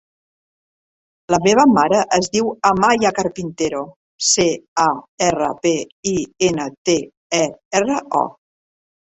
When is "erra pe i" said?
5.29-6.17